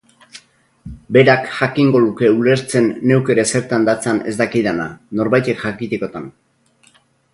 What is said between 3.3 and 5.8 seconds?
ere zertan datzan ez dakidana, norbaitek